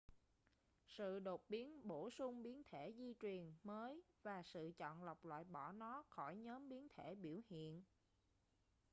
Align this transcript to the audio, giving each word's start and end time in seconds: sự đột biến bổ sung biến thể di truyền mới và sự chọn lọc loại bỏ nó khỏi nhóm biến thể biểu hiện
sự 0.87 1.19
đột 1.19 1.43
biến 1.49 1.87
bổ 1.87 2.09
sung 2.09 2.43
biến 2.43 2.63
thể 2.69 2.93
di 2.97 3.13
truyền 3.21 3.53
mới 3.63 4.03
và 4.23 4.43
sự 4.45 4.71
chọn 4.77 5.03
lọc 5.03 5.25
loại 5.25 5.43
bỏ 5.43 5.71
nó 5.71 6.03
khỏi 6.09 6.35
nhóm 6.37 6.69
biến 6.69 6.87
thể 6.95 7.15
biểu 7.15 7.39
hiện 7.49 7.83